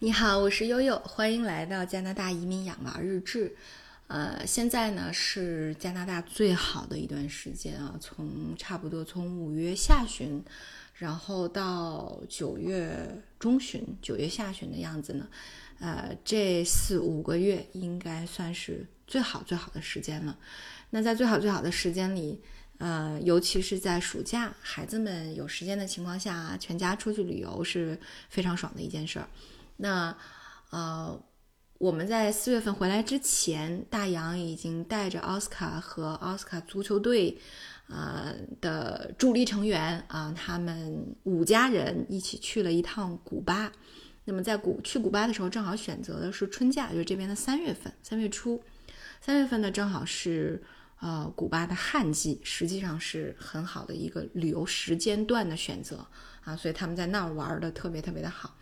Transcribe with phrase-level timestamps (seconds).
[0.00, 3.54] 你好，我是悠悠，欢迎来到加拿大移民养娃日志。
[4.08, 10.44] 呃，现在呢是加拿大最好的一段时间啊，从差不多从五月下旬，
[10.96, 15.28] 然后到九月中旬、九月下旬的样子呢，
[15.78, 20.36] 呃，这四五个月应该算是最好最好的时间了。
[20.90, 22.40] 那在最好最好的时间里，
[22.78, 27.98] 呃，尤其是在暑假，孩子们有时间的情况下，全家出去旅游是
[28.28, 29.28] 非常爽的一件事儿。
[29.76, 30.16] 那，
[30.70, 31.22] 呃，
[31.78, 37.38] 我们在四月份回来之前，大洋已经带着奥斯卡和奥斯卡足球队，
[37.88, 43.70] 啊的助力成员啊，他们五家人一起去了一趟古巴。
[44.24, 48.62] 那么在古去古巴的时候，正好选择的是春假，就是这边的三月份，三月初。
[49.20, 50.62] 三月份呢，正好是
[51.00, 56.06] 呃古巴的旱季，实际上是很好的一个旅游时间段的选择
[56.42, 58.56] 啊，所以他们在那儿玩的特别特别的好。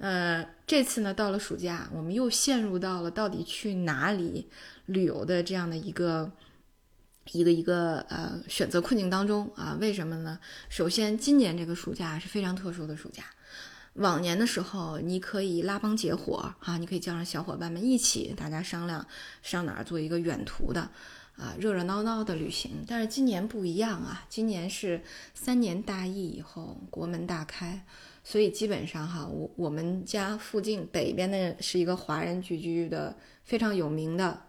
[0.00, 4.48] 呃，这次呢，到了暑假，我们又陷入到了到底去哪里
[4.86, 6.32] 旅游的这样的一个
[7.32, 9.76] 一个一个呃选择困境当中啊？
[9.78, 10.40] 为什么呢？
[10.70, 13.24] 首先，今年这个暑假是非常特殊的暑假。
[13.94, 19.06] 往年的时候，你可以拉帮结伙啊，你可以叫上小伙伴们一起，大家商量
[19.42, 20.80] 上哪儿做一个远途的
[21.36, 22.86] 啊，热热闹闹的旅行。
[22.88, 25.02] 但是今年不一样啊，今年是
[25.34, 27.84] 三年大疫以后，国门大开。
[28.30, 34.40] 所以基本上哈，我我们家附近北边的是一个华人聚居的非常有名的，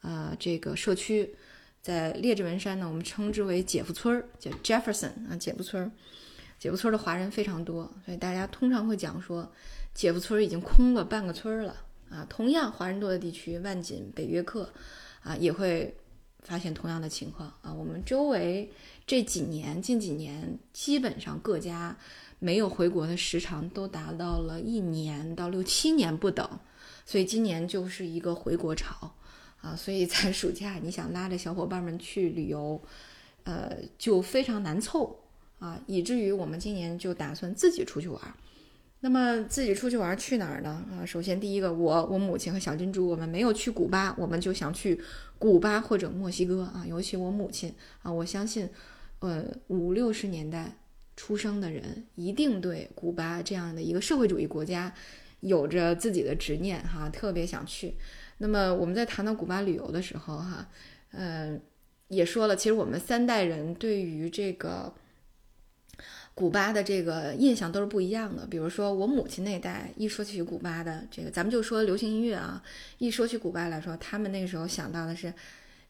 [0.00, 1.32] 呃，这个社区，
[1.80, 5.92] 在列治文山呢，我们称之为姐夫村儿，叫 Jefferson 啊，姐夫村儿，
[6.58, 9.48] 姐夫村的华人非常多，所以大家通常会讲说，
[9.94, 11.76] 姐夫村已经空了半个村儿了
[12.08, 12.26] 啊。
[12.28, 14.68] 同样华人多的地区，万锦、北约克
[15.22, 15.94] 啊，也会
[16.40, 17.72] 发现同样的情况啊。
[17.72, 18.68] 我们周围
[19.06, 21.96] 这几年，近几年，基本上各家。
[22.40, 26.48] 没有回国的时长都达到了一年到六七年不等，
[27.04, 29.12] 所以今年就是一个回国潮
[29.60, 29.76] 啊！
[29.76, 32.80] 所以在暑假你想拉着小伙伴们去旅游，
[33.44, 35.20] 呃，就非常难凑
[35.58, 38.20] 啊，以至于我们今年就打算自己出去玩。
[39.02, 40.82] 那么自己出去玩去哪儿呢？
[40.90, 44.98] 啊，首先第一个，我我母亲和小珍珠，我们没有去古巴，我们就想去
[45.38, 48.66] 古巴或者墨西哥啊，尤其我母亲啊，我相信，
[49.18, 50.78] 呃，五六十年代。
[51.16, 54.94] 出生的人一定对古巴这样的一个社会主义国家
[55.40, 57.94] 有着自己的执念哈，特别想去。
[58.38, 60.68] 那么我们在谈到古巴旅游的时候哈，
[61.12, 61.60] 嗯，
[62.08, 64.94] 也说了，其实我们三代人对于这个
[66.34, 68.46] 古巴的这个印象都是不一样的。
[68.46, 72.62] 比如说我母亲那代一说起古巴的这个，咱们就说流行音乐啊，
[72.98, 75.34] 一说起古巴来说，他们那个时候想到的是。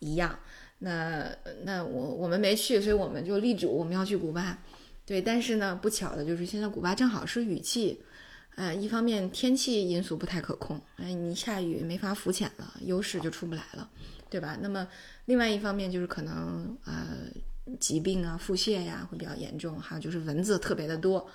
[0.00, 0.38] 一样，
[0.78, 1.28] 那
[1.64, 4.58] 那我我们没去，所以我们就立主我们要去古巴，
[5.04, 5.20] 对。
[5.20, 8.00] 但是呢，不巧的就是现在古巴正好是雨季，
[8.56, 13.88] 呃，一方面天气因素不太可控，哎，你下雨没法浮潜了，优势就出不来了，
[14.30, 14.56] 对吧？
[14.60, 14.86] 那么
[15.24, 17.16] 另外一方面就是可能呃
[17.80, 21.28] 疾病啊、腹泻呀会比较严重，还有就是蚊子特别的多。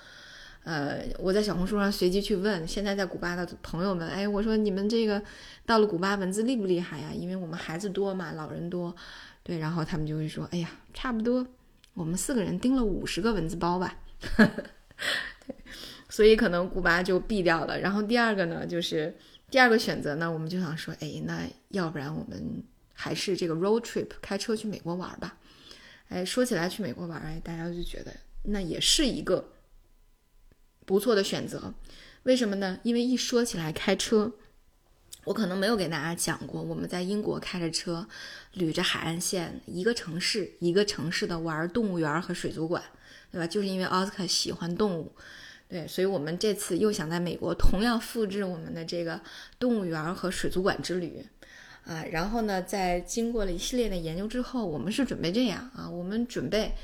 [0.64, 5.22] 呃，我在小红书上随机去问现在在古巴的朋友们，哎，我说你们这个
[5.66, 7.10] 到了古巴蚊子厉不厉害呀？
[7.14, 8.96] 因为我们孩子多嘛，老人多，
[9.42, 11.46] 对，然后他们就会说，哎呀，差不多，
[11.92, 13.98] 我们四个人盯了五十个蚊子包吧，
[14.36, 15.54] 对，
[16.08, 17.78] 所以可能古巴就毙掉了。
[17.78, 19.14] 然后第二个呢，就是
[19.50, 22.64] 第二个选择呢，我们就想说，哎，那要不然我们
[22.94, 25.36] 还是这个 road trip 开车去美国玩吧？
[26.08, 28.10] 哎，说起来去美国玩，哎，大家就觉得
[28.44, 29.50] 那也是一个。
[30.84, 31.72] 不错的选择，
[32.24, 32.78] 为什么呢？
[32.82, 34.32] 因为一说起来开车，
[35.24, 38.06] 我可能没有给大家讲过，我们在英国开着车，
[38.56, 42.82] 捋着海岸线，一个城市一个城市的玩动物园和水族馆，
[43.32, 43.46] 对吧？
[43.46, 45.12] 就是因为奥斯卡喜欢动物，
[45.68, 49.20] 对，所以我们这次又想在美国同样复制我们的这个
[49.58, 51.26] 动物园和水族馆之旅，
[51.84, 56.74] 啊，然后呢，在经过了一系列的研究之后，我们是准备这样啊，我们准备。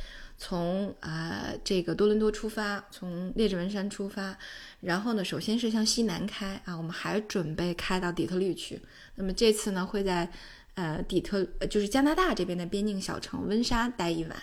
[0.42, 4.38] 从啊这个多伦多出发，从列治文山出发，
[4.80, 8.80] 然后呢，首先是向西南开啊，我们还准备开到底特律去。
[9.16, 10.32] 那么这次呢，会在
[10.76, 14.42] 呃底特，就是加拿大这边的边境小城温莎待一晚，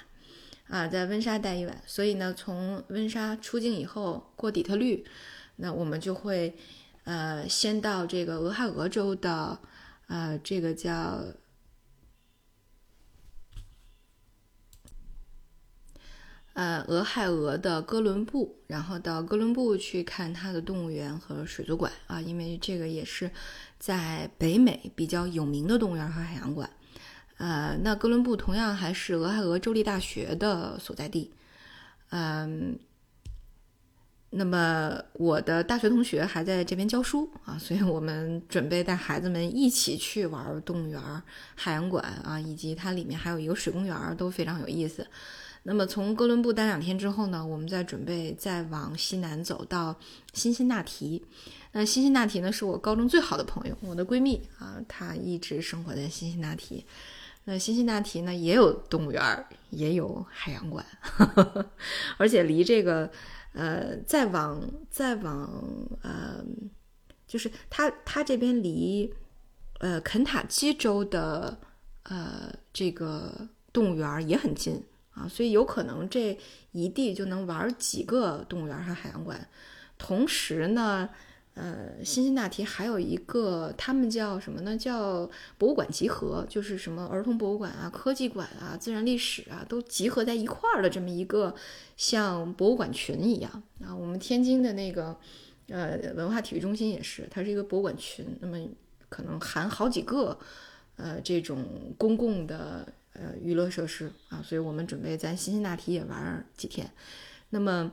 [0.68, 1.82] 啊，在温莎待一晚。
[1.88, 5.04] 所以呢，从温莎出境以后过底特律，
[5.56, 6.56] 那我们就会
[7.06, 9.60] 呃，先到这个俄亥俄州的，
[10.06, 11.24] 呃，这个叫。
[16.58, 23.30] 呃，俄亥俄的哥伦布，然后到哥伦布去看它的动物园和水族馆啊，因为这个也是
[23.78, 26.68] 在北美比较有名的动物园和海洋馆。
[27.38, 31.32] 呃，那哥伦布同样还是俄亥俄州立大学的所在地。
[32.10, 32.80] 嗯，
[34.32, 41.00] 那么我的大学同学还在这边教书啊，所以我们准备带孩子们一起去玩动物园、
[41.54, 45.08] 海洋馆啊，以及它里面还有一个水公园，都非常有意思。
[45.70, 49.94] 那么从哥伦布待两天之后呢，我们再准备再往西南走到
[50.32, 51.22] 辛辛那提。
[51.74, 56.86] 那辛辛那提呢，是我高中最好的朋友，我的闺蜜啊，她一直生活在辛辛那提。
[57.44, 60.86] 那辛辛那提呢，也有动物园，也有海洋馆，
[62.16, 63.12] 而且离这个
[63.52, 65.52] 呃再往再往
[66.02, 66.42] 呃，
[67.28, 69.14] 就是它它这边离
[69.80, 71.60] 呃肯塔基州的
[72.04, 74.82] 呃这个动物园也很近。
[75.18, 76.38] 啊，所以有可能这
[76.74, 79.48] 一地就能玩几个动物园和海洋馆。
[79.98, 81.10] 同时呢，
[81.56, 84.78] 呃，辛辛那提还有一个，他们叫什么呢？
[84.78, 85.28] 叫
[85.58, 91.56] 博物馆集合，就是什么儿童博物馆啊、科技馆啊、自然历史啊，都集合在一块儿的这么一个
[91.96, 93.96] 像博物馆群一样啊。
[93.96, 95.18] 我们天津的那个
[95.70, 98.60] 呃文化体育中心也是，它是一个博物馆群，那么
[99.10, 100.38] 可能含好几个
[100.98, 101.66] 呃这种
[101.98, 102.88] 公共的。
[103.18, 106.90] 呃，娱乐设施啊，所以我们准备在辛辛那提也玩几天。
[107.50, 107.92] 那么，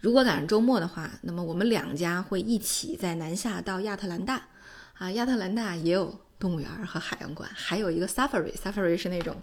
[0.00, 4.48] 如果赶上周末的话，那么我们两家会一起在南下到亚特兰大
[4.94, 5.10] 啊。
[5.12, 9.36] 亚特兰大也有动物园和海洋馆，还有一个 safari，safari 是那种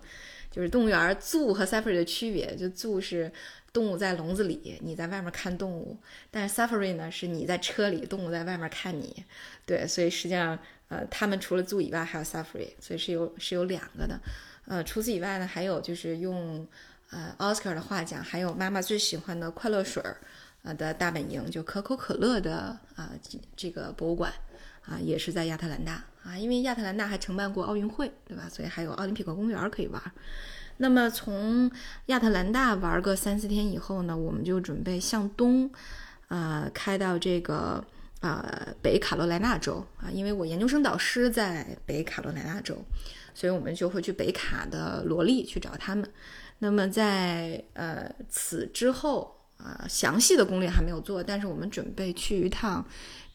[0.49, 3.31] 就是动物园 zoo 和 safari 的区别，就 zoo 是
[3.71, 5.95] 动物在笼子里，你在外面看动物；
[6.31, 9.23] 但是 safari 呢，是你在车里，动物在外面看你。
[9.65, 10.57] 对，所以实际上，
[10.89, 14.19] 呃，他们除了 zoo 以外，还有 safari，所以是有是有两个的。
[14.65, 16.67] 呃，除此以外呢，还有就是用
[17.09, 20.17] 呃奥斯卡的话讲，还有妈妈最喜欢的快乐水儿
[20.63, 23.11] 呃的大本营，就可口可乐的啊
[23.55, 24.31] 这个博物馆
[24.85, 28.49] 啊，也是在亚特兰大啊，因为亚特兰大还承办过奥运会，对吧？
[28.49, 30.01] 所以还有奥林匹克公园可以玩。
[30.77, 31.71] 那么从
[32.07, 35.71] 亚特兰大玩个三四天以后呢，我们就准备向东，
[36.27, 37.83] 呃，开到这个
[38.21, 42.77] 啊北卡罗来纳州啊，因为我研究生导师在北卡罗来纳州。
[43.33, 46.11] 所以我们就会去北卡的罗利去找他们。
[46.57, 52.83] 那么在呃此之后啊，详细的攻略还没有做，但是我们准备去一趟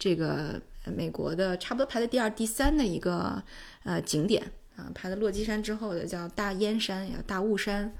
[0.00, 3.40] 这个美国的差不多排在第二、第三的一个
[3.84, 4.43] 呃景点
[4.75, 7.94] 啊，排在落基山之后的叫大烟山呀、大雾山。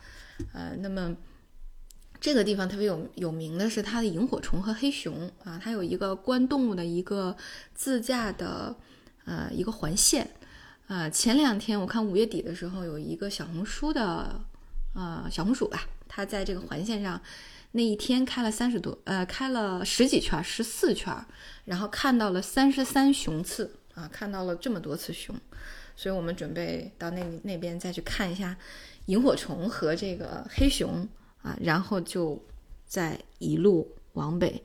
[0.53, 1.15] 呃，那么
[2.23, 7.37] 这个地方特别有有名的是它的萤火虫和黑熊啊，它有一个观动物的一个
[7.75, 8.77] 自驾的
[9.25, 10.31] 呃一个环线。
[10.87, 14.41] 啊，前两天我看五月底的时候，有一个小红书的，
[14.95, 17.21] 呃，小红薯吧，他在这个环线上，
[17.73, 21.13] 那一天开了三十多，呃，开了十几圈，十四圈，
[21.65, 25.35] 然后看到了三十三雄次，啊，看到了这么多次熊，
[25.97, 28.57] 所以我们准备到那那边再去看一下
[29.07, 31.09] 萤火虫和这个黑熊，
[31.43, 32.43] 啊，然后就
[32.87, 34.63] 再一路往北，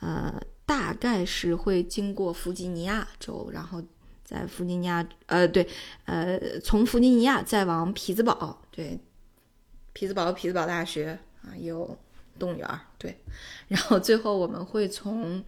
[0.00, 3.82] 呃，大概是会经过弗吉尼亚州，然后。
[4.28, 5.64] 在弗吉尼亚，呃，对，
[6.04, 8.98] 呃，从弗吉尼亚再往匹兹堡，对，
[9.92, 11.96] 匹兹堡匹兹堡大学啊，有
[12.36, 12.68] 动物园，
[12.98, 13.16] 对，
[13.68, 15.40] 然后最后我们会从，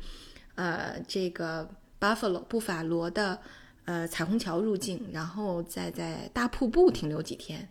[0.54, 1.68] 呃，这个
[1.99, 3.40] Buffalo 布法罗的
[3.85, 7.68] 呃彩虹桥入境，然后再在大瀑布停留几天，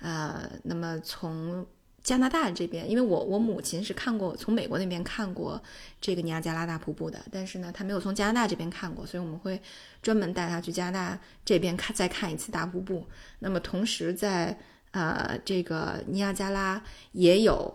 [0.00, 1.66] 呃，那么从。
[2.04, 5.60] 加拿大这边，因为我我母亲是看过从美国那边看过
[6.02, 9.60] 这个尼亚加拉大瀑布的，但是呢，她没有从加拿大这边看过，所以我们会
[10.02, 13.04] 专门带她去加拿大这边看再看一次大瀑布。
[13.38, 14.56] 那么同时在
[14.90, 16.80] 呃这个尼亚加拉
[17.12, 17.74] 也有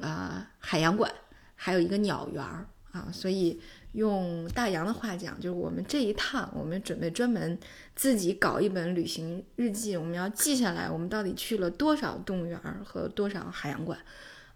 [0.00, 1.08] 啊海洋馆，
[1.54, 3.60] 还有一个鸟园儿啊，所以。
[3.92, 7.58] 用大洋的话讲，就是我们这一趟，我们准备专门
[7.96, 13.98] 自己搞一本旅行日记，我们要记下来，我们到底去了多少动物园和多少海洋馆，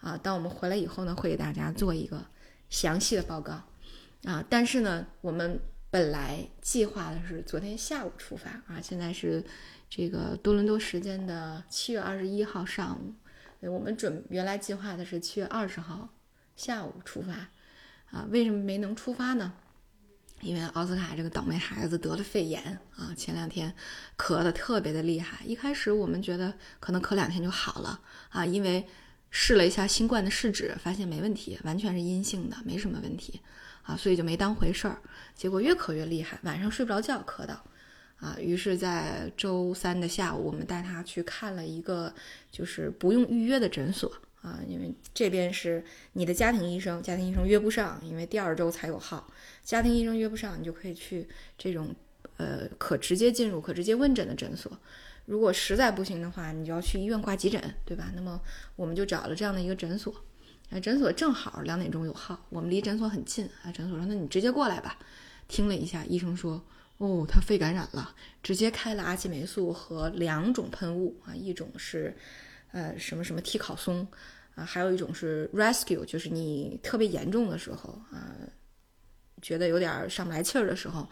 [0.00, 2.22] 啊，当我们回来以后呢，会给大家做一个
[2.68, 3.62] 详细的报告，
[4.24, 5.58] 啊，但是呢，我们
[5.90, 9.42] 本来计划的是昨天下午出发，啊，现在是
[9.88, 13.14] 这个多伦多时间的七月二十一号上午，
[13.72, 16.10] 我们准原来计划的是七月二十号
[16.54, 17.48] 下午出发。
[18.12, 19.52] 啊，为什么没能出发呢？
[20.42, 23.72] 因为奥斯卡这个倒霉孩子得了肺炎啊，前两天
[24.18, 25.44] 咳得特别的厉害。
[25.44, 28.84] 一开始我们觉得可能咳两天就好了啊，因为
[29.30, 33.40] 试了一下新冠的试纸，发现没问题，完全是阴性的，没什么问题
[33.82, 35.00] 啊，所以就没当回事儿。
[35.34, 37.64] 结果越咳越厉害，晚上睡不着觉，咳到
[38.16, 38.36] 啊。
[38.40, 42.12] 于是，在周三的下午，我们带他去看了一个
[42.50, 45.82] 就是不用预约的诊所啊，因为这边是
[46.12, 49.32] 你的家庭医生，家庭医生约不上，因为第二周才有号，
[49.62, 51.94] 家庭医生约不上，你就可以去这种
[52.36, 54.70] 呃可直接进入、可直接问诊的诊所。
[55.26, 58.10] 如果实在不行的话，你就要去医院挂急诊，对吧？
[58.16, 58.40] 那么
[58.74, 60.12] 我们就找了这样的一个诊所，
[60.70, 63.70] 啊，诊所正好两点钟有号，我们离诊所很近啊。
[63.70, 64.98] 诊所说：“那你直接过来吧。”
[65.46, 66.60] 听了一下，医生说
[66.98, 72.16] ：“哦，他肺感染了，直接开了阿奇霉素和两种喷雾啊，一种是
[72.72, 74.06] 呃什么什么替考松
[74.54, 78.34] 啊，还有一种是 Rescue，就是你特别严重的时候啊，
[79.40, 81.08] 觉得有点上不来气儿的时候。”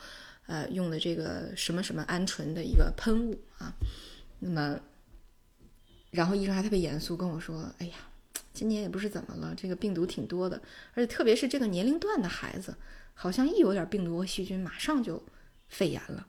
[0.46, 3.72] 呃，用的这个什么什么鹌鹑的一个喷雾啊，
[4.40, 4.80] 那么，
[6.10, 7.94] 然后医生还特别严肃跟我说：“哎呀，
[8.52, 10.60] 今年也不是怎么了，这个病毒挺多的，
[10.94, 12.74] 而且特别是这个年龄段的孩子，
[13.14, 15.22] 好像一有点病毒和细菌，马上就
[15.68, 16.26] 肺炎了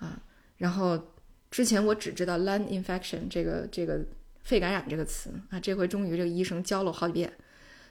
[0.00, 0.20] 啊。”
[0.58, 1.00] 然后
[1.48, 4.04] 之前我只知道 lung infection 这个这个
[4.50, 7.32] 肺感染这个词啊，这回终于这个医生教了我好几遍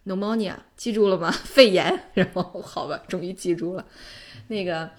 [0.06, 1.32] pneumonia，记住了吗？
[1.56, 1.98] 肺炎。
[2.14, 3.88] 然后好吧，终于记住了
[4.50, 4.92] 那个。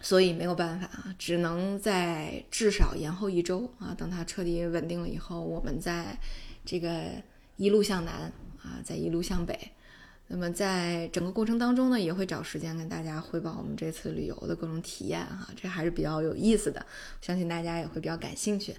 [0.00, 6.18] 所以没有办法啊，只能在至少延后一周啊，等它彻底稳定了以后，我们再
[6.64, 7.04] 这个
[7.56, 8.30] 一路向南
[8.62, 9.58] 啊，再一路向北。
[10.26, 16.84] 那么在整个过程当中呢，也会找时间跟大家汇报我们这次旅游的各种体验哈，这还是比较有意思的，
[17.22, 18.74] 相信大家也会比较感兴趣。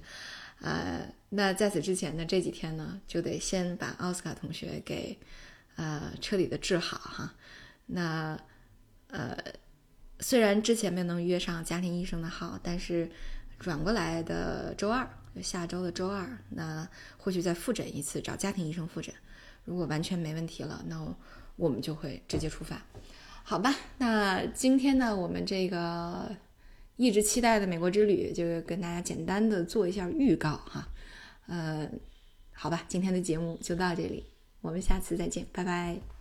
[0.62, 5.18] 呃，那在此之前呢，这几天呢，就得先把奥斯卡同学给
[5.76, 7.34] 呃彻底的治好哈。
[7.86, 8.40] 那
[9.10, 9.38] 呃。
[10.22, 13.12] 虽然之前没能约上家庭医生的号，但是
[13.60, 15.06] 转过来的周二，
[15.42, 16.88] 下周的周二，那
[17.18, 19.14] 或许再复诊一次，找家庭医生复诊。
[19.66, 21.06] 如果完全没问题了，那
[21.58, 22.82] 我们就会直接出发，
[23.44, 23.76] 好吧？
[23.98, 26.34] 那今天呢，我们这个
[26.96, 30.88] 一直期待的美国之旅，就跟大家简单的做一下预告哈。
[31.48, 31.90] 呃，
[32.54, 34.26] 好吧，今天的节目就到这里，
[34.62, 36.15] 我们下次再见，拜拜。